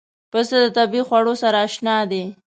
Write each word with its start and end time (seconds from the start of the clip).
پسه 0.31 0.57
د 0.63 0.65
طبیعي 0.77 1.05
خوړو 1.07 1.33
سره 1.43 1.57
اشنا 1.67 1.97
دی. 2.11 2.23